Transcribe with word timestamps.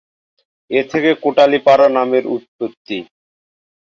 এ 0.71 0.81
থেকে 0.91 1.09
কোটালীপাড়া 1.23 1.87
নামের 1.89 2.23
উৎপত্তি। 2.27 2.97